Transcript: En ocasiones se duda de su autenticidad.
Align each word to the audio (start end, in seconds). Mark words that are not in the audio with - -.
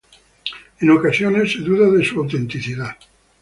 En 0.79 0.89
ocasiones 0.89 1.51
se 1.51 1.59
duda 1.59 1.87
de 1.91 2.03
su 2.03 2.17
autenticidad. 2.19 2.97